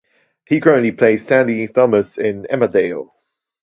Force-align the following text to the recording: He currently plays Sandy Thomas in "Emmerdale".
He 0.47 0.59
currently 0.61 0.93
plays 0.93 1.27
Sandy 1.27 1.67
Thomas 1.67 2.17
in 2.17 2.47
"Emmerdale". 2.49 3.11